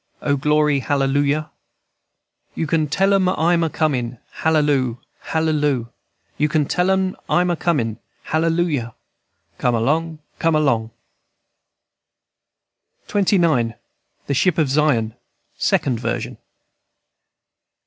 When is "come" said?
9.59-9.75, 10.39-10.55